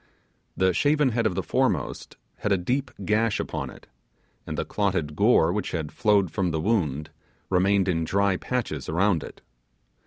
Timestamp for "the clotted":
4.57-5.15